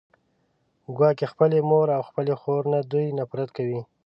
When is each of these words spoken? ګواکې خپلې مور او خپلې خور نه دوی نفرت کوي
ګواکې 0.95 1.25
خپلې 1.33 1.57
مور 1.69 1.87
او 1.97 2.01
خپلې 2.09 2.33
خور 2.41 2.63
نه 2.73 2.79
دوی 2.91 3.07
نفرت 3.19 3.49
کوي 3.57 3.81